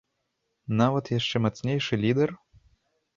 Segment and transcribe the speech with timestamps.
[0.79, 2.29] Нават яшчэ мацнейшы лідэр?